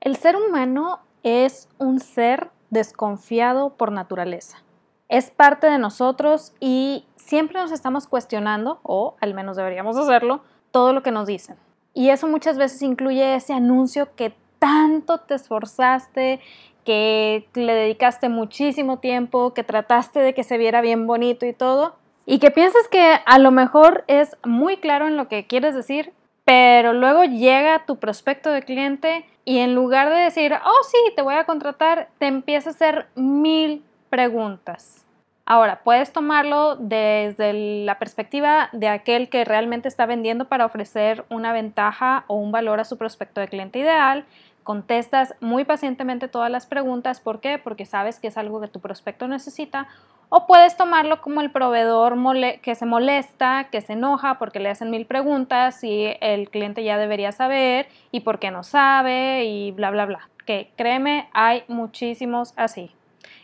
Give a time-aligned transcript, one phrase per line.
[0.00, 4.62] El ser humano es un ser desconfiado por naturaleza.
[5.10, 10.40] Es parte de nosotros y siempre nos estamos cuestionando, o al menos deberíamos hacerlo,
[10.70, 11.56] todo lo que nos dicen.
[11.92, 16.40] Y eso muchas veces incluye ese anuncio que tanto te esforzaste,
[16.86, 21.96] que le dedicaste muchísimo tiempo, que trataste de que se viera bien bonito y todo,
[22.24, 26.14] y que piensas que a lo mejor es muy claro en lo que quieres decir,
[26.46, 31.22] pero luego llega tu prospecto de cliente y en lugar de decir, oh sí, te
[31.22, 35.04] voy a contratar, te empieza a hacer mil preguntas.
[35.44, 41.52] Ahora, puedes tomarlo desde la perspectiva de aquel que realmente está vendiendo para ofrecer una
[41.52, 44.24] ventaja o un valor a su prospecto de cliente ideal.
[44.62, 47.18] Contestas muy pacientemente todas las preguntas.
[47.18, 47.58] ¿Por qué?
[47.58, 49.88] Porque sabes que es algo que tu prospecto necesita
[50.30, 52.16] o puedes tomarlo como el proveedor
[52.62, 56.96] que se molesta, que se enoja porque le hacen mil preguntas y el cliente ya
[56.96, 60.30] debería saber y por qué no sabe y bla, bla, bla.
[60.46, 62.92] Que créeme, hay muchísimos así.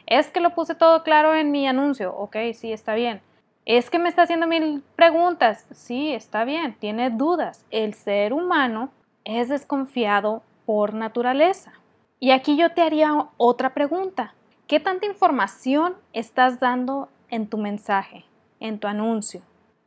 [0.06, 2.15] Es que lo puse todo claro en mi anuncio.
[2.16, 3.21] Ok, sí, está bien.
[3.65, 5.66] Es que me está haciendo mil preguntas.
[5.73, 7.66] Sí, está bien, tiene dudas.
[7.73, 8.90] El ser humano
[9.24, 11.73] es desconfiado por naturaleza.
[12.21, 14.35] Y aquí yo te haría otra pregunta.
[14.66, 18.24] ¿Qué tanta información estás dando en tu mensaje,
[18.59, 19.42] en tu anuncio?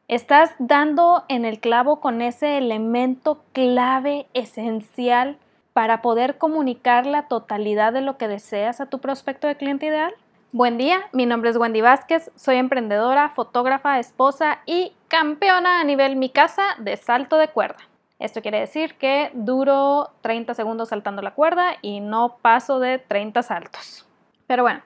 [0.08, 5.38] ¿Estás dando en el clavo con ese elemento clave esencial
[5.74, 10.14] para poder comunicar la totalidad de lo que deseas a tu prospecto de cliente ideal?
[10.54, 16.16] Buen día, mi nombre es Wendy Vázquez, soy emprendedora, fotógrafa, esposa y campeona a nivel
[16.16, 17.80] mi casa de salto de cuerda.
[18.18, 23.44] Esto quiere decir que duro 30 segundos saltando la cuerda y no paso de 30
[23.44, 24.09] saltos.
[24.50, 24.82] Pero bueno,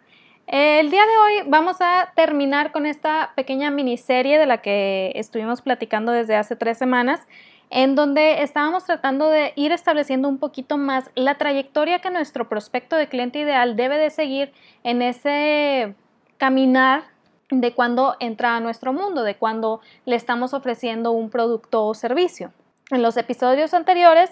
[0.45, 5.61] el día de hoy vamos a terminar con esta pequeña miniserie de la que estuvimos
[5.61, 7.25] platicando desde hace tres semanas,
[7.69, 12.97] en donde estábamos tratando de ir estableciendo un poquito más la trayectoria que nuestro prospecto
[12.97, 14.51] de cliente ideal debe de seguir
[14.83, 15.95] en ese
[16.35, 17.03] caminar
[17.49, 22.51] de cuando entra a nuestro mundo, de cuando le estamos ofreciendo un producto o servicio.
[22.91, 24.29] En los episodios anteriores,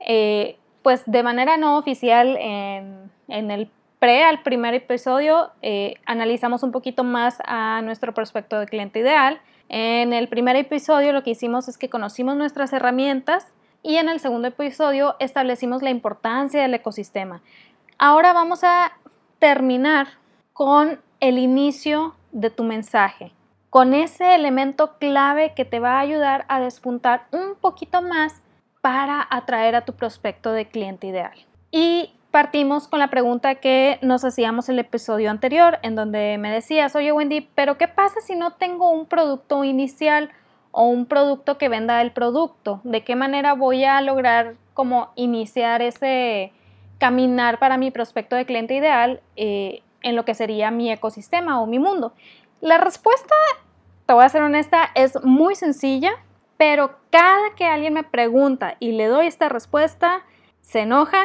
[0.00, 6.62] eh, pues de manera no oficial en, en el pre al primer episodio eh, analizamos
[6.62, 9.40] un poquito más a nuestro prospecto de cliente ideal.
[9.68, 13.46] En el primer episodio lo que hicimos es que conocimos nuestras herramientas
[13.82, 17.42] y en el segundo episodio establecimos la importancia del ecosistema.
[17.98, 18.92] Ahora vamos a
[19.38, 20.08] terminar
[20.54, 23.32] con el inicio de tu mensaje,
[23.68, 28.40] con ese elemento clave que te va a ayudar a despuntar un poquito más
[28.80, 31.46] para atraer a tu prospecto de cliente ideal.
[31.70, 36.94] Y partimos con la pregunta que nos hacíamos el episodio anterior, en donde me decías,
[36.94, 40.30] oye Wendy, pero ¿qué pasa si no tengo un producto inicial
[40.70, 42.80] o un producto que venda el producto?
[42.84, 46.52] ¿De qué manera voy a lograr como iniciar ese
[46.98, 51.66] caminar para mi prospecto de cliente ideal eh, en lo que sería mi ecosistema o
[51.66, 52.12] mi mundo?
[52.60, 53.34] La respuesta,
[54.06, 56.12] te voy a ser honesta, es muy sencilla,
[56.56, 60.22] pero cada que alguien me pregunta y le doy esta respuesta,
[60.60, 61.24] se enoja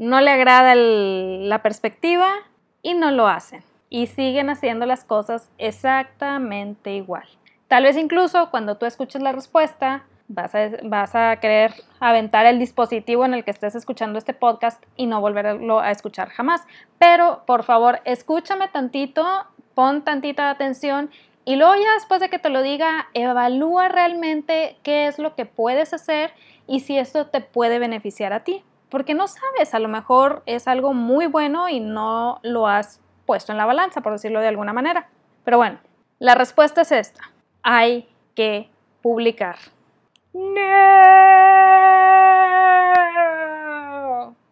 [0.00, 2.32] no le agrada la perspectiva
[2.80, 3.62] y no lo hacen.
[3.90, 7.24] Y siguen haciendo las cosas exactamente igual.
[7.68, 12.58] Tal vez incluso cuando tú escuches la respuesta, vas a, vas a querer aventar el
[12.58, 16.62] dispositivo en el que estés escuchando este podcast y no volverlo a escuchar jamás.
[16.98, 19.26] Pero por favor, escúchame tantito,
[19.74, 21.10] pon tantita atención
[21.44, 25.44] y luego ya después de que te lo diga, evalúa realmente qué es lo que
[25.44, 26.32] puedes hacer
[26.66, 30.68] y si esto te puede beneficiar a ti porque no sabes, a lo mejor es
[30.68, 34.72] algo muy bueno y no lo has puesto en la balanza, por decirlo de alguna
[34.72, 35.08] manera.
[35.44, 35.78] Pero bueno,
[36.18, 37.30] la respuesta es esta.
[37.62, 38.68] Hay que
[39.02, 39.56] publicar.
[40.32, 40.70] No.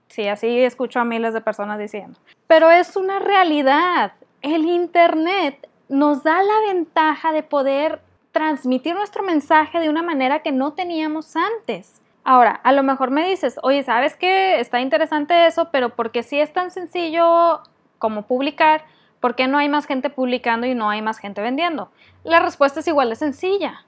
[0.08, 2.18] Sí, así escucho a miles de personas diciendo.
[2.46, 4.12] Pero es una realidad.
[4.42, 8.00] El Internet nos da la ventaja de poder
[8.32, 12.00] transmitir nuestro mensaje de una manera que no teníamos antes.
[12.24, 14.60] Ahora, a lo mejor me dices, oye, ¿sabes qué?
[14.60, 17.62] Está interesante eso, pero porque si es tan sencillo
[17.98, 18.84] como publicar,
[19.20, 21.90] ¿por qué no hay más gente publicando y no hay más gente vendiendo?
[22.24, 23.84] La respuesta es igual de sencilla.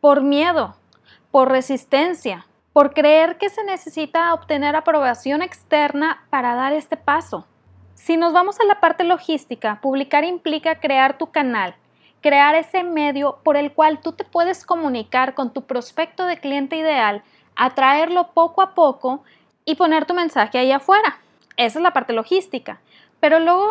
[0.00, 0.74] Por miedo,
[1.30, 7.46] por resistencia, por creer que se necesita obtener aprobación externa para dar este paso.
[7.94, 11.76] Si nos vamos a la parte logística, publicar implica crear tu canal,
[12.22, 16.76] crear ese medio por el cual tú te puedes comunicar con tu prospecto de cliente
[16.76, 17.22] ideal
[17.56, 19.22] atraerlo poco a poco
[19.64, 21.18] y poner tu mensaje ahí afuera.
[21.56, 22.80] Esa es la parte logística.
[23.20, 23.68] Pero luego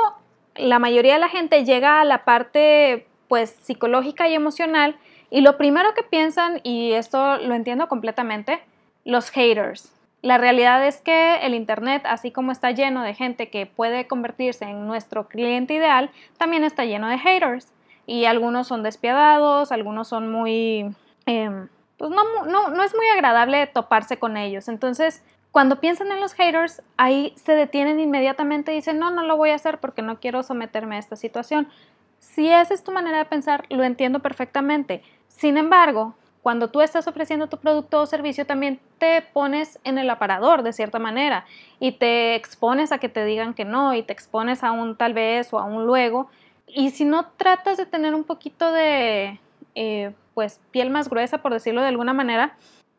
[0.56, 4.98] la mayoría de la gente llega a la parte pues psicológica y emocional
[5.30, 8.60] y lo primero que piensan, y esto lo entiendo completamente,
[9.06, 9.94] los haters.
[10.22, 14.66] La realidad es que el Internet, así como está lleno de gente que puede convertirse
[14.66, 17.72] en nuestro cliente ideal, también está lleno de haters.
[18.06, 20.96] Y algunos son despiadados, algunos son muy...
[21.26, 21.68] Em,
[21.98, 24.68] pues no, no, no es muy agradable toparse con ellos.
[24.68, 29.38] Entonces, cuando piensan en los haters, ahí se detienen inmediatamente y dicen, no, no lo
[29.38, 31.68] voy a hacer porque no quiero someterme a esta situación.
[32.20, 35.04] Si esa es tu manera de pensar, lo entiendo perfectamente.
[35.28, 40.10] Sin embargo, cuando tú estás ofreciendo tu producto o servicio, también te pones en el
[40.10, 41.46] aparador de cierta manera
[41.80, 45.14] y te expones a que te digan que no y te expones a un tal
[45.14, 46.30] vez o a un luego.
[46.68, 49.40] Y si no tratas de tener un poquito de,
[49.76, 52.56] eh, pues, piel más gruesa, por decirlo de alguna manera,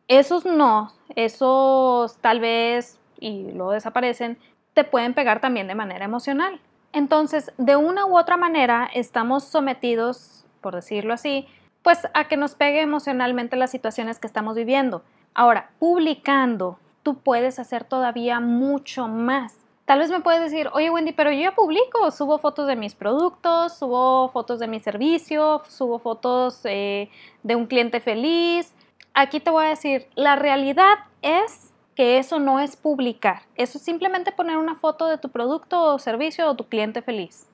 [0.07, 4.37] esos no, esos tal vez, y luego desaparecen,
[4.73, 6.59] te pueden pegar también de manera emocional.
[6.91, 11.47] Entonces, de una u otra manera, estamos sometidos, por decirlo así,
[11.81, 15.03] pues a que nos pegue emocionalmente las situaciones que estamos viviendo.
[15.33, 19.57] Ahora, publicando, tú puedes hacer todavía mucho más.
[19.85, 22.95] Tal vez me puedes decir, oye Wendy, pero yo ya publico, subo fotos de mis
[22.95, 27.09] productos, subo fotos de mi servicio, subo fotos eh,
[27.43, 28.73] de un cliente feliz.
[29.13, 33.83] Aquí te voy a decir, la realidad es que eso no es publicar, eso es
[33.83, 37.47] simplemente poner una foto de tu producto o servicio o tu cliente feliz.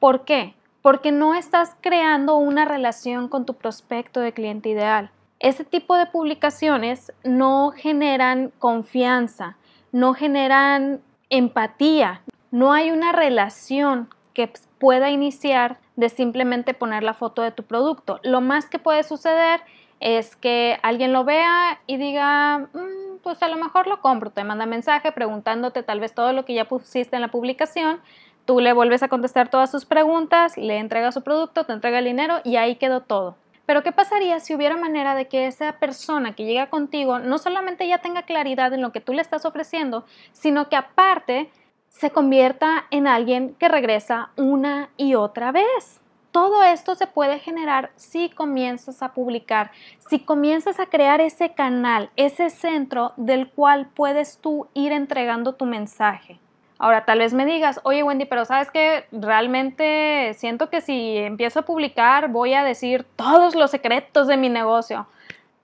[0.00, 0.54] ¿Por qué?
[0.86, 5.10] porque no estás creando una relación con tu prospecto de cliente ideal.
[5.40, 9.56] Ese tipo de publicaciones no generan confianza,
[9.90, 11.00] no generan
[11.30, 17.62] empatía, no hay una relación que pueda iniciar de simplemente poner la foto de tu
[17.62, 18.20] producto.
[18.22, 19.60] Lo más que puede suceder
[20.00, 24.44] es que alguien lo vea y diga, mm, pues a lo mejor lo compro, te
[24.44, 28.00] manda mensaje preguntándote tal vez todo lo que ya pusiste en la publicación
[28.46, 32.04] Tú le vuelves a contestar todas sus preguntas, le entregas su producto, te entrega el
[32.04, 33.34] dinero y ahí quedó todo.
[33.66, 37.86] Pero ¿qué pasaría si hubiera manera de que esa persona que llega contigo no solamente
[37.86, 41.50] ya tenga claridad en lo que tú le estás ofreciendo, sino que aparte
[41.88, 46.00] se convierta en alguien que regresa una y otra vez?
[46.30, 49.70] Todo esto se puede generar si comienzas a publicar,
[50.06, 55.64] si comienzas a crear ese canal, ese centro del cual puedes tú ir entregando tu
[55.64, 56.38] mensaje.
[56.78, 61.60] Ahora, tal vez me digas, oye Wendy, pero sabes que realmente siento que si empiezo
[61.60, 65.06] a publicar voy a decir todos los secretos de mi negocio.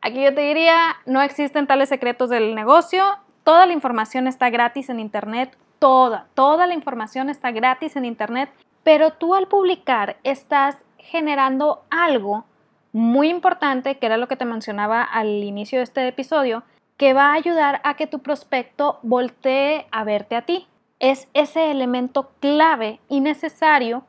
[0.00, 3.05] Aquí yo te diría, no existen tales secretos del negocio,
[3.44, 8.49] toda la información está gratis en Internet, toda, toda la información está gratis en Internet,
[8.82, 12.44] pero tú al publicar estás generando algo
[12.93, 16.62] muy importante, que era lo que te mencionaba al inicio de este episodio,
[16.97, 20.67] que va a ayudar a que tu prospecto voltee a verte a ti
[21.02, 24.04] es ese elemento clave y necesario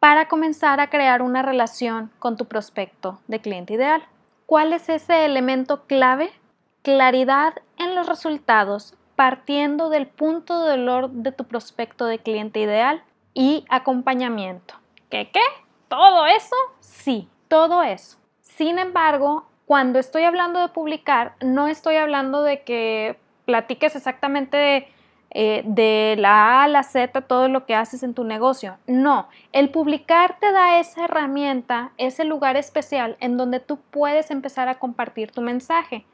[0.00, 4.02] para comenzar a crear una relación con tu prospecto de cliente ideal.
[4.46, 6.32] ¿Cuál es ese elemento clave?
[6.82, 13.02] Claridad en los resultados partiendo del punto de dolor de tu prospecto de cliente ideal
[13.34, 14.74] y acompañamiento.
[15.10, 15.42] ¿Qué qué?
[15.88, 16.56] ¿Todo eso?
[16.80, 18.16] Sí, todo eso.
[18.40, 24.88] Sin embargo, cuando estoy hablando de publicar, no estoy hablando de que platiques exactamente de
[25.40, 28.76] eh, de la A a la Z todo lo que haces en tu negocio.
[28.88, 34.66] No, el publicar te da esa herramienta, ese lugar especial en donde tú puedes empezar
[34.66, 36.04] a compartir tu mensaje.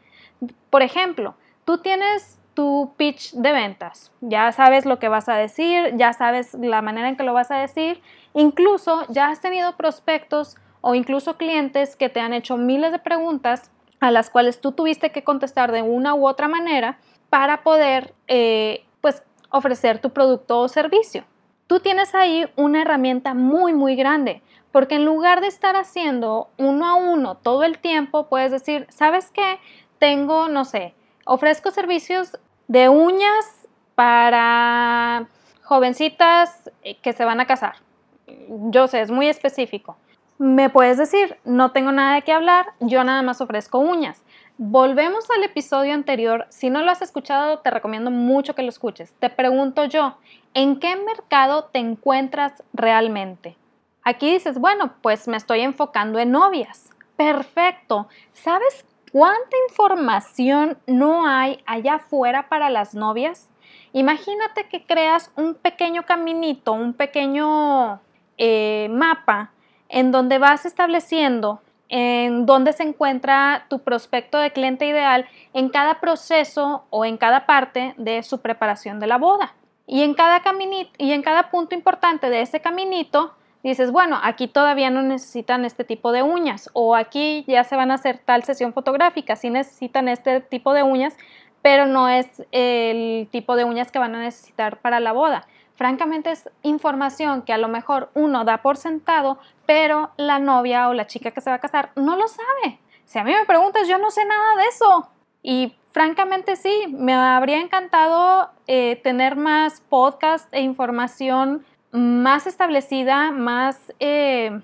[0.69, 5.95] Por ejemplo, tú tienes tu pitch de ventas, ya sabes lo que vas a decir,
[5.97, 8.03] ya sabes la manera en que lo vas a decir,
[8.35, 13.71] incluso ya has tenido prospectos o incluso clientes que te han hecho miles de preguntas
[14.01, 16.99] a las cuales tú tuviste que contestar de una u otra manera
[17.31, 21.25] para poder eh, pues ofrecer tu producto o servicio.
[21.67, 24.41] Tú tienes ahí una herramienta muy, muy grande,
[24.73, 29.31] porque en lugar de estar haciendo uno a uno todo el tiempo, puedes decir, ¿sabes
[29.31, 29.59] qué?
[29.99, 30.95] Tengo, no sé,
[31.27, 35.29] ofrezco servicios de uñas para
[35.65, 36.71] jovencitas
[37.03, 37.75] que se van a casar.
[38.71, 39.99] Yo sé, es muy específico.
[40.39, 44.23] Me puedes decir, no tengo nada de qué hablar, yo nada más ofrezco uñas.
[44.57, 46.47] Volvemos al episodio anterior.
[46.49, 49.13] Si no lo has escuchado, te recomiendo mucho que lo escuches.
[49.19, 50.17] Te pregunto yo,
[50.55, 53.57] ¿en qué mercado te encuentras realmente?
[54.05, 56.91] Aquí dices, bueno, pues me estoy enfocando en novias.
[57.17, 58.07] Perfecto.
[58.33, 63.51] ¿Sabes cuánta información no hay allá afuera para las novias?
[63.93, 68.01] Imagínate que creas un pequeño caminito, un pequeño
[68.39, 69.51] eh, mapa
[69.89, 76.01] en donde vas estableciendo en dónde se encuentra tu prospecto de cliente ideal en cada
[76.01, 79.55] proceso o en cada parte de su preparación de la boda.
[79.87, 84.49] Y en cada caminito y en cada punto importante de ese caminito dices, bueno, aquí
[84.49, 88.45] todavía no necesitan este tipo de uñas o aquí ya se van a hacer tal
[88.45, 91.17] sesión fotográfica, si necesitan este tipo de uñas,
[91.63, 95.47] pero no es el tipo de uñas que van a necesitar para la boda.
[95.77, 100.95] Francamente es información que a lo mejor uno da por sentado, pero la novia o
[100.95, 102.79] la chica que se va a casar no lo sabe.
[103.05, 105.09] Si a mí me preguntas, yo no sé nada de eso.
[105.43, 113.93] Y francamente sí, me habría encantado eh, tener más podcast e información más establecida, más,
[114.01, 114.61] eh,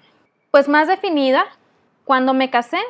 [0.50, 1.44] pues más definida
[2.04, 2.80] cuando me casé.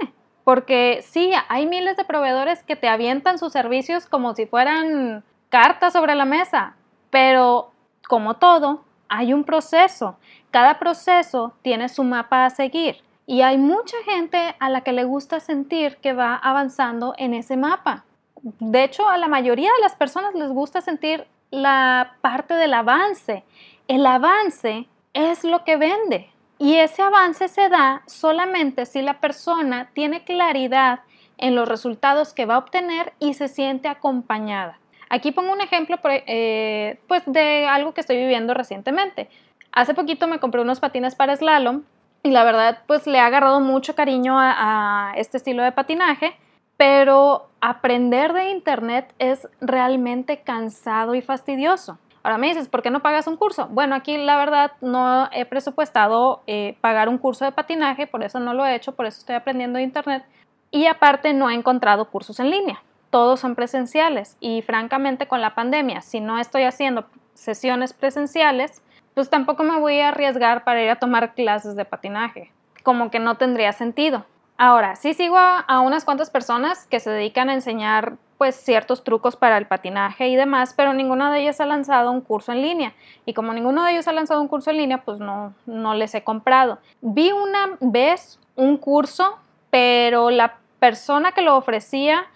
[0.45, 5.93] Porque sí, hay miles de proveedores que te avientan sus servicios como si fueran cartas
[5.93, 6.77] sobre la mesa,
[7.11, 7.70] pero
[8.11, 10.17] como todo, hay un proceso.
[10.51, 15.05] Cada proceso tiene su mapa a seguir y hay mucha gente a la que le
[15.05, 18.05] gusta sentir que va avanzando en ese mapa.
[18.43, 23.45] De hecho, a la mayoría de las personas les gusta sentir la parte del avance.
[23.87, 29.91] El avance es lo que vende y ese avance se da solamente si la persona
[29.95, 31.03] tiene claridad
[31.39, 34.80] en los resultados que va a obtener y se siente acompañada.
[35.11, 39.29] Aquí pongo un ejemplo eh, pues de algo que estoy viviendo recientemente.
[39.73, 41.83] Hace poquito me compré unos patines para slalom
[42.23, 46.35] y la verdad pues le he agarrado mucho cariño a este estilo de patinaje
[46.81, 51.99] pero aprender de Internet es realmente cansado y fastidioso.
[52.23, 53.69] Ahora me dices, ¿por qué no pagas un curso?
[53.69, 58.41] Bueno, aquí la verdad no he presupuestado eh, pagar un curso de patinaje, por eso
[58.41, 60.25] no lo he hecho, por eso estoy aprendiendo de Internet.
[60.71, 65.55] Y aparte no he encontrado cursos en línea, todos son presenciales y francamente con la
[65.55, 68.83] pandemia, si no estoy haciendo sesiones presenciales,
[69.15, 72.53] pues tampoco me voy a arriesgar para ir a tomar clases de patinaje,
[72.83, 74.25] como que no tendría sentido.
[74.63, 79.35] Ahora, sí sigo a, unas cuantas personas que se dedican a enseñar pues ciertos trucos
[79.35, 82.93] para el patinaje y demás, pero ninguna de ellas ha lanzado un curso en línea.
[83.25, 86.15] Y como ninguno de ellos ha lanzado un curso en línea, pues no, no les
[86.15, 86.79] he comprado.
[87.01, 89.39] Vi una vez un curso,
[89.71, 92.27] pero la persona que lo ofrecía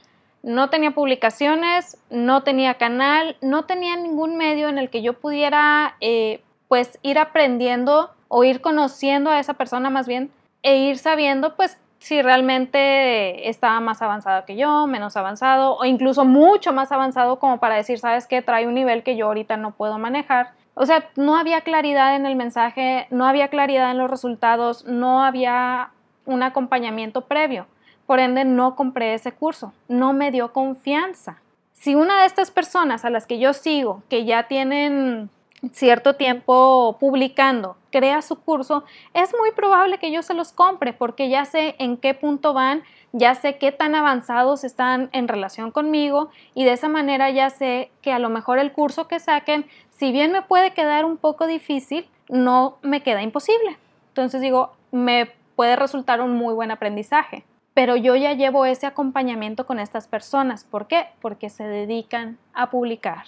[0.44, 5.96] no tenía publicaciones, no tenía canal, no tenía ningún medio en el que yo pudiera
[6.00, 10.30] eh, pues ir aprendiendo o ir conociendo a esa persona más bien
[10.62, 16.26] e ir sabiendo pues si realmente estaba más avanzado que yo, menos avanzado o incluso
[16.26, 19.70] mucho más avanzado como para decir, sabes que trae un nivel que yo ahorita no
[19.70, 20.50] puedo manejar.
[20.74, 25.24] O sea, no había claridad en el mensaje, no había claridad en los resultados, no
[25.24, 25.92] había
[26.26, 27.66] un acompañamiento previo.
[28.06, 31.40] Por ende, no compré ese curso, no me dio confianza.
[31.73, 35.30] Si una de estas personas a las que yo sigo, que ya tienen
[35.73, 38.84] cierto tiempo publicando, crea su curso,
[39.14, 42.82] es muy probable que yo se los compre porque ya sé en qué punto van,
[43.12, 47.90] ya sé qué tan avanzados están en relación conmigo y de esa manera ya sé
[48.02, 51.46] que a lo mejor el curso que saquen, si bien me puede quedar un poco
[51.46, 53.78] difícil, no me queda imposible.
[54.08, 57.44] Entonces digo, me puede resultar un muy buen aprendizaje.
[57.74, 60.64] Pero yo ya llevo ese acompañamiento con estas personas.
[60.64, 61.08] ¿Por qué?
[61.20, 63.24] Porque se dedican a publicar.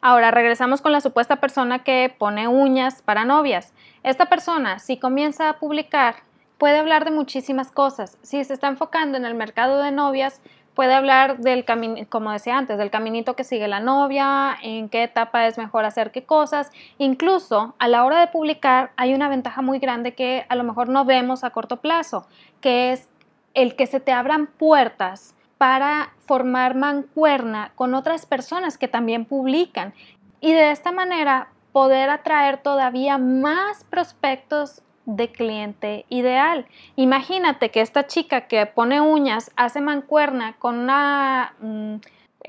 [0.00, 3.74] Ahora regresamos con la supuesta persona que pone uñas para novias.
[4.02, 6.16] Esta persona, si comienza a publicar,
[6.56, 8.16] puede hablar de muchísimas cosas.
[8.22, 10.40] Si se está enfocando en el mercado de novias,
[10.74, 15.02] puede hablar del camino, como decía antes, del caminito que sigue la novia, en qué
[15.02, 16.70] etapa es mejor hacer qué cosas.
[16.96, 20.88] Incluso a la hora de publicar hay una ventaja muy grande que a lo mejor
[20.88, 22.26] no vemos a corto plazo,
[22.62, 23.08] que es
[23.54, 29.92] el que se te abran puertas para formar mancuerna con otras personas que también publican
[30.40, 36.66] y de esta manera poder atraer todavía más prospectos de cliente ideal.
[36.96, 41.96] Imagínate que esta chica que pone uñas hace mancuerna con una, mm,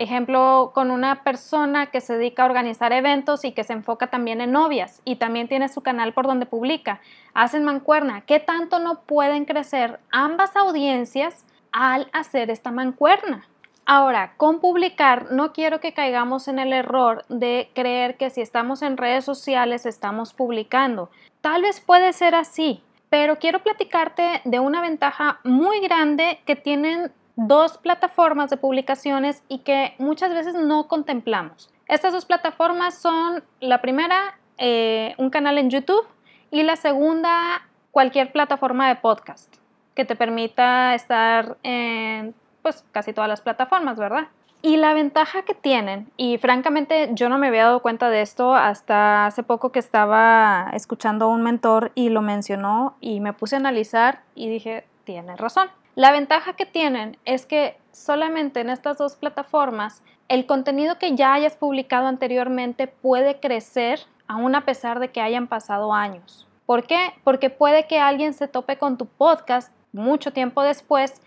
[0.01, 4.41] ejemplo, con una persona que se dedica a organizar eventos y que se enfoca también
[4.41, 7.01] en novias y también tiene su canal por donde publica.
[7.34, 8.22] Hacen mancuerna.
[8.22, 13.48] ¿Qué tanto no pueden crecer ambas audiencias al hacer esta mancuerna.
[13.86, 18.81] Ahora, con publicar no quiero que caigamos en el error de creer que si estamos
[18.81, 21.10] en redes sociales estamos publicando.
[21.41, 27.12] Tal vez puede ser así, pero quiero platicarte de una ventaja muy grande que tienen
[27.36, 31.70] dos plataformas de publicaciones y que muchas veces no contemplamos.
[31.88, 36.06] Estas dos plataformas son la primera, eh, un canal en YouTube
[36.52, 39.56] y la segunda, cualquier plataforma de podcast
[39.96, 44.28] que te permita estar en pues casi todas las plataformas, ¿verdad?
[44.62, 48.54] Y la ventaja que tienen, y francamente yo no me había dado cuenta de esto
[48.54, 53.56] hasta hace poco que estaba escuchando a un mentor y lo mencionó y me puse
[53.56, 55.70] a analizar y dije, tiene razón.
[55.95, 61.33] La ventaja que tienen es que solamente en estas dos plataformas el contenido que ya
[61.33, 66.48] hayas publicado anteriormente puede crecer aún a pesar de que hayan pasado años.
[66.65, 67.13] ¿Por qué?
[67.25, 71.21] Porque puede que alguien se tope con tu podcast mucho tiempo después,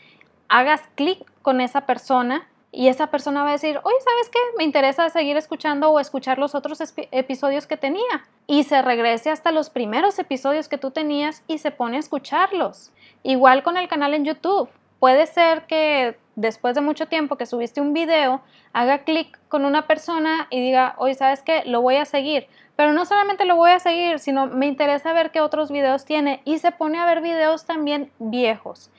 [0.49, 4.39] hagas clic con esa persona y esa persona va a decir, oye, ¿sabes qué?
[4.59, 8.27] Me interesa seguir escuchando o escuchar los otros episodios que tenía.
[8.49, 12.93] Y se regrese hasta los primeros episodios que tú tenías y se pone a escucharlos.
[13.23, 14.69] Igual con el canal en YouTube.
[14.99, 19.87] Puede ser que después de mucho tiempo que subiste un video, haga clic con una
[19.87, 21.63] persona y diga, oye, ¿sabes qué?
[21.67, 22.49] Lo voy a seguir.
[22.75, 26.43] Pero no solamente lo voy a seguir, sino me interesa ver qué otros videos tiene
[26.45, 28.91] y se pone a ver videos también viejos.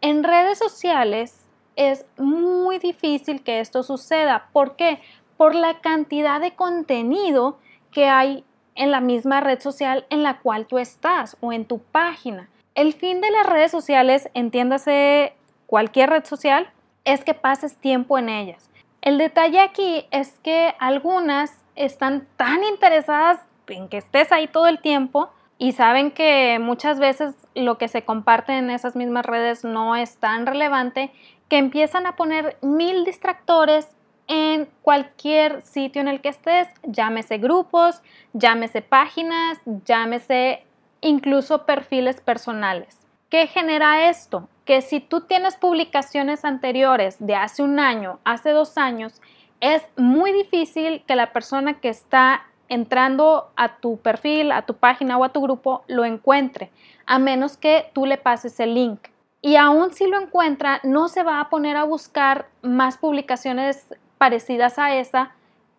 [0.00, 1.41] En redes sociales
[1.76, 4.48] es muy difícil que esto suceda.
[4.52, 5.00] ¿Por qué?
[5.36, 7.58] Por la cantidad de contenido
[7.90, 11.78] que hay en la misma red social en la cual tú estás o en tu
[11.78, 12.48] página.
[12.74, 15.34] El fin de las redes sociales, entiéndase
[15.66, 16.70] cualquier red social,
[17.04, 18.70] es que pases tiempo en ellas.
[19.02, 24.80] El detalle aquí es que algunas están tan interesadas en que estés ahí todo el
[24.80, 25.30] tiempo
[25.62, 30.16] y saben que muchas veces lo que se comparte en esas mismas redes no es
[30.16, 31.12] tan relevante
[31.48, 33.94] que empiezan a poner mil distractores
[34.26, 38.02] en cualquier sitio en el que estés, llámese grupos,
[38.32, 40.64] llámese páginas, llámese
[41.00, 43.06] incluso perfiles personales.
[43.28, 44.48] ¿Qué genera esto?
[44.64, 49.22] Que si tú tienes publicaciones anteriores de hace un año, hace dos años,
[49.60, 55.18] es muy difícil que la persona que está entrando a tu perfil, a tu página
[55.18, 56.70] o a tu grupo lo encuentre,
[57.04, 59.08] a menos que tú le pases el link.
[59.42, 63.86] Y aún si lo encuentra, no se va a poner a buscar más publicaciones
[64.16, 65.32] parecidas a esa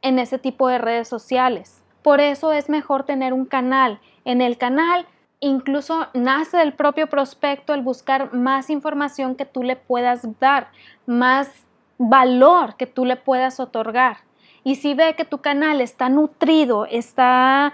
[0.04, 1.82] en ese tipo de redes sociales.
[2.04, 4.00] Por eso es mejor tener un canal.
[4.24, 5.08] En el canal
[5.40, 10.68] incluso nace del propio prospecto el buscar más información que tú le puedas dar,
[11.08, 11.50] más
[11.98, 14.18] valor que tú le puedas otorgar.
[14.64, 17.74] Y si ve que tu canal está nutrido, está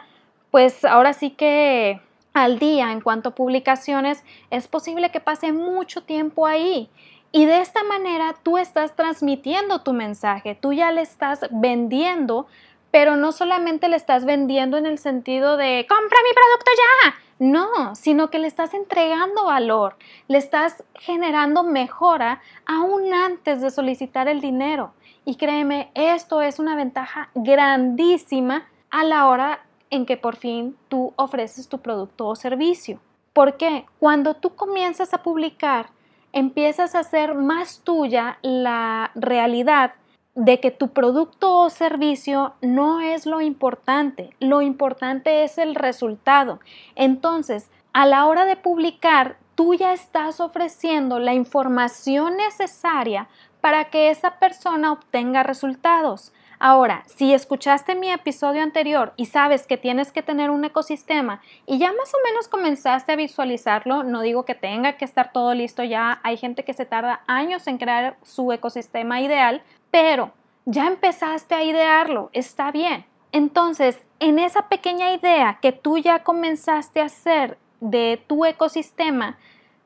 [0.51, 2.01] pues ahora sí que
[2.33, 6.89] al día en cuanto a publicaciones, es posible que pase mucho tiempo ahí.
[7.31, 12.47] Y de esta manera tú estás transmitiendo tu mensaje, tú ya le estás vendiendo,
[12.91, 17.95] pero no solamente le estás vendiendo en el sentido de compra mi producto ya, no,
[17.95, 19.95] sino que le estás entregando valor,
[20.27, 24.91] le estás generando mejora aún antes de solicitar el dinero.
[25.25, 31.13] Y créeme, esto es una ventaja grandísima a la hora en que por fin tú
[31.15, 32.99] ofreces tu producto o servicio.
[33.31, 35.91] Porque cuando tú comienzas a publicar,
[36.33, 39.93] empiezas a hacer más tuya la realidad
[40.39, 46.61] de que tu producto o servicio no es lo importante, lo importante es el resultado.
[46.95, 53.27] Entonces, a la hora de publicar, tú ya estás ofreciendo la información necesaria
[53.59, 56.31] para que esa persona obtenga resultados.
[56.61, 61.79] Ahora, si escuchaste mi episodio anterior y sabes que tienes que tener un ecosistema y
[61.79, 65.83] ya más o menos comenzaste a visualizarlo, no digo que tenga que estar todo listo
[65.85, 70.31] ya, hay gente que se tarda años en crear su ecosistema ideal, pero
[70.65, 73.05] ya empezaste a idearlo, está bien.
[73.31, 79.37] Entonces, en esa pequeña idea que tú ya comenzaste a hacer de tu ecosistema,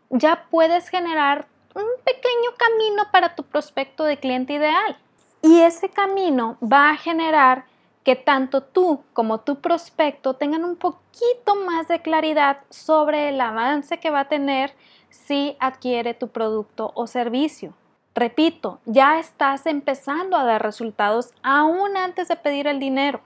[0.10, 4.98] ya puedes generar un pequeño camino para tu prospecto de cliente ideal.
[5.42, 7.66] Y ese camino va a generar
[8.04, 14.00] que tanto tú como tu prospecto tengan un poquito más de claridad sobre el avance
[14.00, 14.74] que va a tener
[15.10, 17.74] si adquiere tu producto o servicio.
[18.16, 23.22] Repito, ya estás empezando a dar resultados aún antes de pedir el dinero.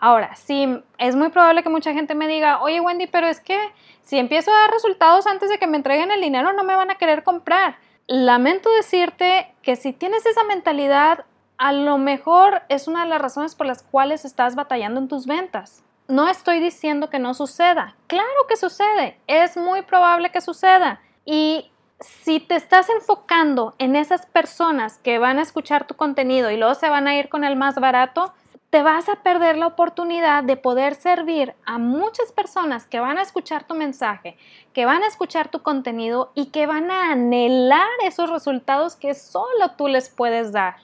[0.00, 3.58] Ahora, sí, es muy probable que mucha gente me diga, oye Wendy, pero es que
[4.02, 6.90] si empiezo a dar resultados antes de que me entreguen el dinero no me van
[6.90, 7.76] a querer comprar.
[8.06, 11.24] Lamento decirte que si tienes esa mentalidad,
[11.56, 15.26] a lo mejor es una de las razones por las cuales estás batallando en tus
[15.26, 15.82] ventas.
[16.06, 17.96] No estoy diciendo que no suceda.
[18.08, 19.18] Claro que sucede.
[19.26, 21.00] Es muy probable que suceda.
[21.24, 26.56] Y si te estás enfocando en esas personas que van a escuchar tu contenido y
[26.56, 28.32] luego se van a ir con el más barato,
[28.70, 33.22] te vas a perder la oportunidad de poder servir a muchas personas que van a
[33.22, 34.36] escuchar tu mensaje,
[34.72, 39.70] que van a escuchar tu contenido y que van a anhelar esos resultados que solo
[39.78, 40.76] tú les puedes dar.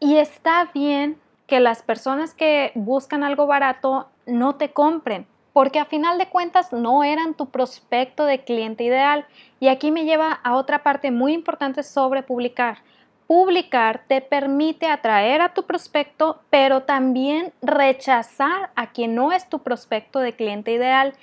[0.00, 5.86] Y está bien que las personas que buscan algo barato no te compren, porque a
[5.86, 9.24] final de cuentas no eran tu prospecto de cliente ideal.
[9.58, 12.80] Y aquí me lleva a otra parte muy importante sobre publicar.
[13.26, 19.60] Publicar te permite atraer a tu prospecto, pero también rechazar a quien no es tu
[19.60, 21.14] prospecto de cliente ideal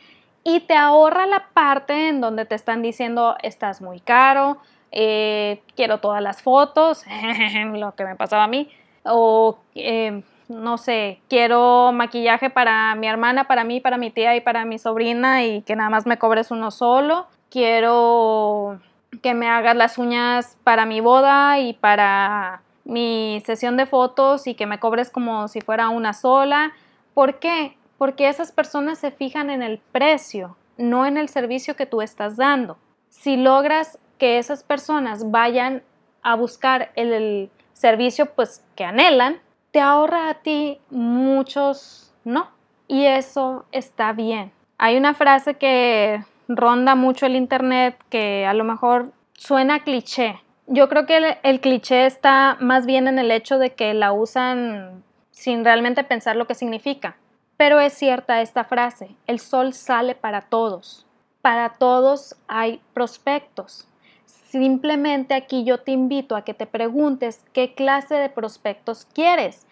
[0.43, 4.57] y te ahorra la parte en donde te están diciendo estás muy caro,
[4.91, 7.05] eh, quiero todas las fotos,
[7.75, 8.67] lo que me pasaba a mí,
[9.03, 14.41] o eh, no sé, quiero maquillaje para mi hermana, para mí, para mi tía y
[14.41, 18.79] para mi sobrina y que nada más me cobres uno solo, quiero
[19.21, 24.55] que me hagas las uñas para mi boda y para mi sesión de fotos y
[24.55, 26.73] que me cobres como si fuera una sola.
[27.13, 27.77] ¿Por qué?
[27.97, 32.37] Porque esas personas se fijan en el precio, no en el servicio que tú estás
[32.37, 32.77] dando.
[33.09, 35.83] Si logras que esas personas vayan
[36.23, 39.41] a buscar el, servicio pues que anhelan,
[39.73, 42.47] te ahorra a ti muchos no.
[42.87, 44.51] Y eso está bien.
[44.77, 50.39] Hay una frase que ronda mucho el internet que a lo mejor suena cliché.
[50.67, 55.03] Yo creo que el, cliché está más bien en el hecho de que la usan
[55.31, 57.17] sin realmente pensar lo que significa.
[57.57, 61.07] Pero es cierta esta frase, el sol sale para todos.
[61.41, 63.87] Para todos hay prospectos.
[64.25, 69.65] Simplemente aquí yo te invito a que te preguntes qué clase de prospectos quieres.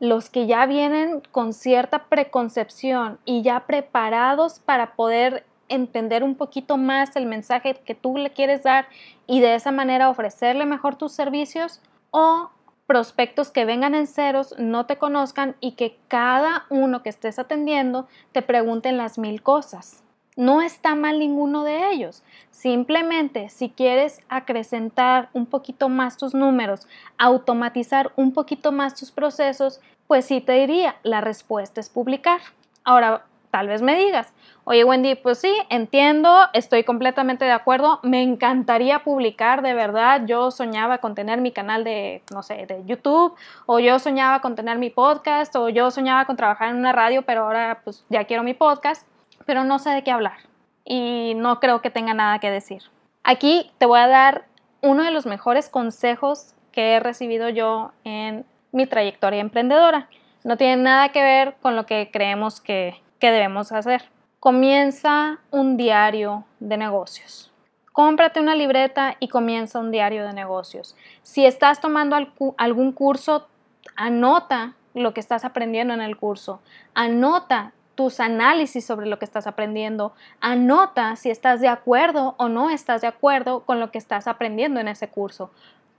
[0.00, 6.76] Los que ya vienen con cierta preconcepción y ya preparados para poder entender un poquito
[6.76, 8.86] más el mensaje que tú le quieres dar
[9.26, 12.50] y de esa manera ofrecerle mejor tus servicios o
[12.86, 18.06] prospectos que vengan en ceros, no te conozcan y que cada uno que estés atendiendo
[18.32, 20.02] te pregunten las mil cosas.
[20.36, 22.22] No está mal ninguno de ellos.
[22.50, 26.86] Simplemente si quieres acrecentar un poquito más tus números,
[27.18, 32.40] automatizar un poquito más tus procesos, pues sí te diría, la respuesta es publicar.
[32.82, 34.32] Ahora, tal vez me digas,
[34.64, 40.50] oye Wendy, pues sí, entiendo, estoy completamente de acuerdo, me encantaría publicar, de verdad, yo
[40.50, 43.34] soñaba con tener mi canal de, no sé, de YouTube,
[43.66, 47.22] o yo soñaba con tener mi podcast, o yo soñaba con trabajar en una radio,
[47.22, 49.06] pero ahora pues ya quiero mi podcast,
[49.46, 50.38] pero no sé de qué hablar
[50.84, 52.82] y no creo que tenga nada que decir.
[53.24, 54.44] Aquí te voy a dar
[54.80, 60.08] uno de los mejores consejos que he recibido yo en mi trayectoria emprendedora.
[60.44, 64.02] No tiene nada que ver con lo que creemos que ¿Qué debemos hacer?
[64.40, 67.52] Comienza un diario de negocios.
[67.92, 70.96] Cómprate una libreta y comienza un diario de negocios.
[71.22, 72.16] Si estás tomando
[72.56, 73.46] algún curso,
[73.94, 76.62] anota lo que estás aprendiendo en el curso.
[76.94, 80.12] Anota tus análisis sobre lo que estás aprendiendo.
[80.40, 84.80] Anota si estás de acuerdo o no estás de acuerdo con lo que estás aprendiendo
[84.80, 85.50] en ese curso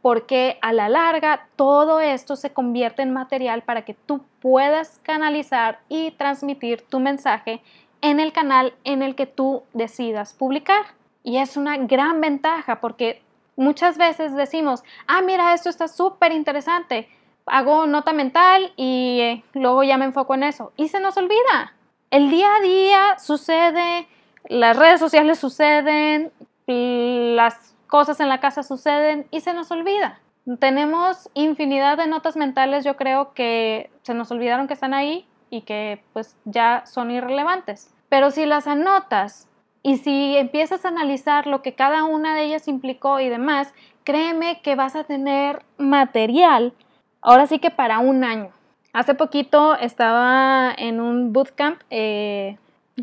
[0.03, 5.79] porque a la larga todo esto se convierte en material para que tú puedas canalizar
[5.87, 7.61] y transmitir tu mensaje
[8.01, 10.83] en el canal en el que tú decidas publicar.
[11.23, 13.21] Y es una gran ventaja porque
[13.55, 17.07] muchas veces decimos, ah, mira, esto está súper interesante,
[17.45, 20.73] hago nota mental y eh, luego ya me enfoco en eso.
[20.75, 21.73] Y se nos olvida.
[22.13, 24.07] El día a día sucede,
[24.47, 26.31] las redes sociales suceden,
[26.67, 30.19] las cosas en la casa suceden y se nos olvida.
[30.59, 35.61] Tenemos infinidad de notas mentales, yo creo que se nos olvidaron que están ahí y
[35.61, 37.91] que pues ya son irrelevantes.
[38.09, 39.47] Pero si las anotas
[39.81, 43.73] y si empiezas a analizar lo que cada una de ellas implicó y demás,
[44.03, 46.73] créeme que vas a tener material,
[47.21, 48.51] ahora sí que para un año.
[48.93, 52.57] Hace poquito estaba en un bootcamp eh,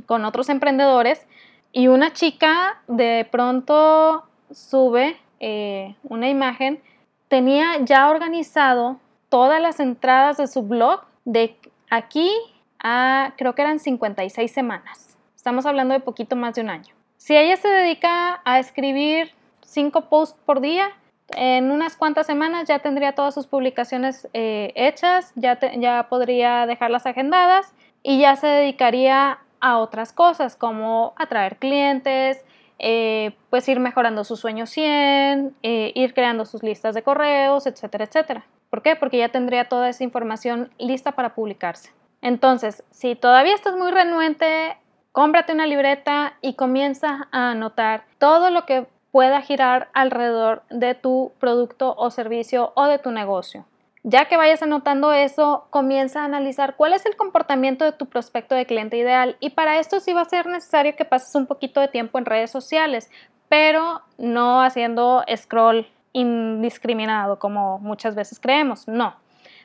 [0.06, 1.26] con otros emprendedores
[1.72, 6.80] y una chica de pronto sube eh, una imagen,
[7.26, 11.56] tenía ya organizado todas las entradas de su blog de
[11.90, 12.30] aquí
[12.78, 15.16] a creo que eran 56 semanas.
[15.34, 16.94] Estamos hablando de poquito más de un año.
[17.16, 20.90] Si ella se dedica a escribir 5 posts por día,
[21.36, 27.06] en unas cuantas semanas ya tendría todas sus publicaciones eh, hechas, ya, ya podría dejarlas
[27.06, 32.44] agendadas y ya se dedicaría a otras cosas como atraer clientes,
[32.78, 38.04] eh, pues ir mejorando su sueño 100, eh, ir creando sus listas de correos, etcétera,
[38.04, 38.46] etcétera.
[38.70, 38.96] ¿Por qué?
[38.96, 41.92] Porque ya tendría toda esa información lista para publicarse.
[42.22, 44.76] Entonces, si todavía estás muy renuente,
[45.12, 51.32] cómprate una libreta y comienza a anotar todo lo que pueda girar alrededor de tu
[51.38, 53.64] producto o servicio o de tu negocio.
[54.02, 58.54] Ya que vayas anotando eso, comienza a analizar cuál es el comportamiento de tu prospecto
[58.54, 61.80] de cliente ideal y para esto sí va a ser necesario que pases un poquito
[61.80, 63.10] de tiempo en redes sociales,
[63.50, 69.14] pero no haciendo scroll indiscriminado como muchas veces creemos, no.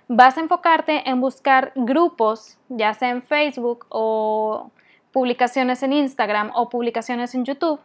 [0.08, 4.70] Vas a enfocarte en buscar grupos, ya sea en Facebook o
[5.14, 7.80] publicaciones en Instagram o publicaciones en YouTube,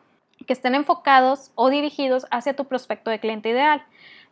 [0.46, 3.83] que estén enfocados o dirigidos hacia tu prospecto de cliente ideal.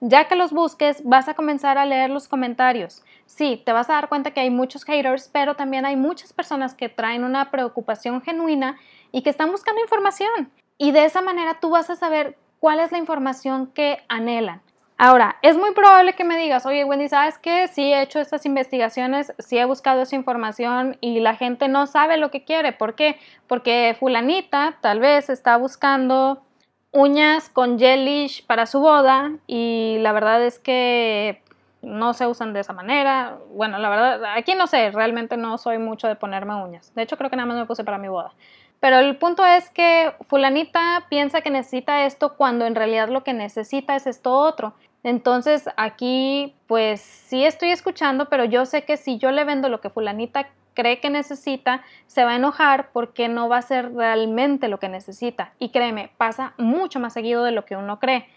[0.00, 3.02] Ya que los busques, vas a comenzar a leer los comentarios.
[3.26, 6.74] Sí, te vas a dar cuenta que hay muchos haters, pero también hay muchas personas
[6.74, 8.78] que traen una preocupación genuina
[9.10, 10.52] y que están buscando información.
[10.78, 14.62] Y de esa manera tú vas a saber cuál es la información que anhelan.
[15.00, 17.68] Ahora, es muy probable que me digas, oye Wendy, ¿sabes qué?
[17.68, 22.16] Sí he hecho estas investigaciones, sí he buscado esa información y la gente no sabe
[22.16, 22.72] lo que quiere.
[22.72, 23.16] ¿Por qué?
[23.46, 26.42] Porque fulanita tal vez está buscando
[26.90, 31.42] uñas con gelish para su boda y la verdad es que
[31.80, 33.38] no se usan de esa manera.
[33.52, 36.92] Bueno, la verdad, aquí no sé, realmente no soy mucho de ponerme uñas.
[36.96, 38.32] De hecho, creo que nada más me puse para mi boda.
[38.80, 43.32] Pero el punto es que fulanita piensa que necesita esto cuando en realidad lo que
[43.32, 44.74] necesita es esto otro.
[45.08, 49.80] Entonces aquí pues sí estoy escuchando, pero yo sé que si yo le vendo lo
[49.80, 54.68] que fulanita cree que necesita, se va a enojar porque no va a ser realmente
[54.68, 55.54] lo que necesita.
[55.58, 58.28] Y créeme, pasa mucho más seguido de lo que uno cree.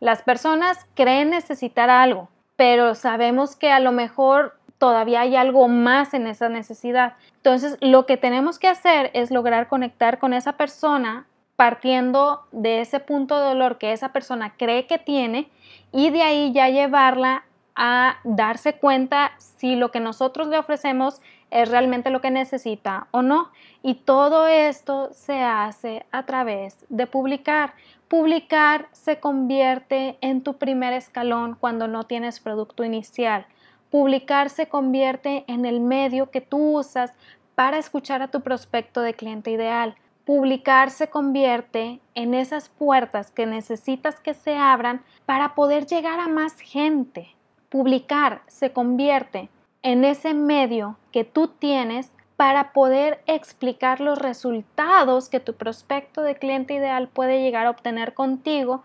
[0.00, 6.12] Las personas creen necesitar algo, pero sabemos que a lo mejor todavía hay algo más
[6.12, 7.14] en esa necesidad.
[7.36, 13.00] Entonces, lo que tenemos que hacer es lograr conectar con esa persona partiendo de ese
[13.00, 15.48] punto de dolor que esa persona cree que tiene
[15.90, 21.70] y de ahí ya llevarla a darse cuenta si lo que nosotros le ofrecemos es
[21.70, 23.50] realmente lo que necesita o no.
[23.82, 27.74] Y todo esto se hace a través de publicar.
[28.08, 33.46] Publicar se convierte en tu primer escalón cuando no tienes producto inicial.
[33.90, 37.12] Publicar se convierte en el medio que tú usas
[37.54, 39.96] para escuchar a tu prospecto de cliente ideal.
[40.26, 46.26] Publicar se convierte en esas puertas que necesitas que se abran para poder llegar a
[46.26, 47.28] más gente.
[47.68, 49.48] Publicar se convierte
[49.82, 56.34] en ese medio que tú tienes para poder explicar los resultados que tu prospecto de
[56.34, 58.82] cliente ideal puede llegar a obtener contigo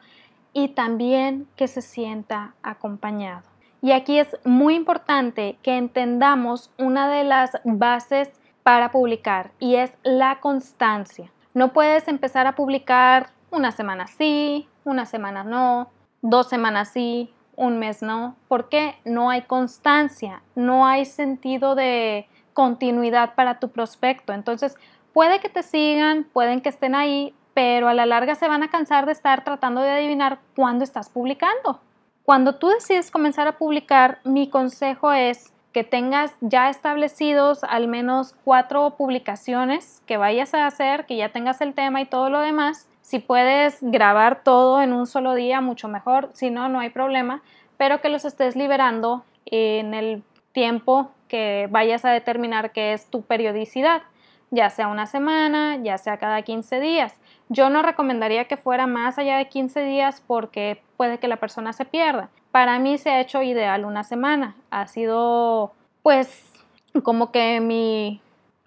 [0.54, 3.41] y también que se sienta acompañado.
[3.82, 8.30] Y aquí es muy importante que entendamos una de las bases
[8.63, 11.32] para publicar y es la constancia.
[11.54, 15.89] No puedes empezar a publicar una semana sí, una semana no,
[16.21, 18.36] dos semanas sí, un mes no.
[18.47, 18.95] ¿Por qué?
[19.06, 24.34] No hay constancia, no hay sentido de continuidad para tu prospecto.
[24.34, 24.76] Entonces,
[25.13, 28.69] puede que te sigan, pueden que estén ahí, pero a la larga se van a
[28.69, 31.82] cansar de estar tratando de adivinar cuándo estás publicando.
[32.24, 38.36] Cuando tú decides comenzar a publicar, mi consejo es que tengas ya establecidos al menos
[38.43, 42.89] cuatro publicaciones que vayas a hacer, que ya tengas el tema y todo lo demás.
[43.01, 46.29] Si puedes grabar todo en un solo día, mucho mejor.
[46.34, 47.41] Si no, no hay problema,
[47.77, 53.21] pero que los estés liberando en el tiempo que vayas a determinar que es tu
[53.21, 54.01] periodicidad,
[54.49, 57.17] ya sea una semana, ya sea cada 15 días.
[57.47, 61.71] Yo no recomendaría que fuera más allá de 15 días porque puede que la persona
[61.71, 62.29] se pierda.
[62.51, 64.55] Para mí se ha hecho ideal una semana.
[64.69, 66.51] Ha sido pues
[67.03, 68.21] como que mi,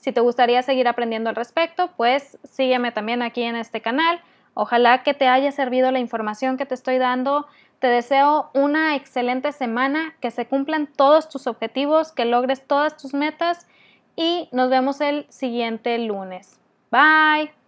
[0.00, 4.20] si te gustaría seguir aprendiendo al respecto, pues sígueme también aquí en este canal.
[4.62, 7.46] Ojalá que te haya servido la información que te estoy dando.
[7.78, 13.14] Te deseo una excelente semana, que se cumplan todos tus objetivos, que logres todas tus
[13.14, 13.66] metas
[14.16, 16.60] y nos vemos el siguiente lunes.
[16.90, 17.59] Bye.